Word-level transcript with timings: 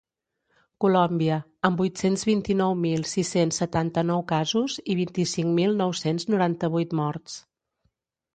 Colòmbia, 0.83 1.35
amb 1.69 1.83
vuit-cents 1.83 2.23
vint-i-nou 2.29 2.73
mil 2.85 3.03
sis-cents 3.11 3.61
setanta-nou 3.63 4.25
casos 4.33 4.79
i 4.95 4.97
vint-i-cinc 5.03 5.53
mil 5.61 5.77
nou-cents 5.83 6.27
noranta-vuit 6.37 6.97
morts. 7.03 7.39